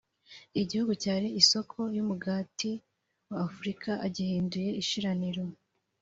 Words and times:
igihugu 0.61 0.93
cyari 1.03 1.27
isoko 1.41 1.77
y’umugati 1.95 2.71
wa 3.29 3.37
Afurika 3.47 3.91
agihindura 4.05 4.69
ishiraniro 4.81 5.43